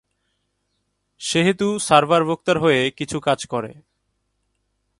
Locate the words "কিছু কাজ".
2.91-3.45